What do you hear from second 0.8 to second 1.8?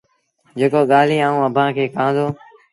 ڳآليٚنٚ آئوٚنٚ اڀآنٚ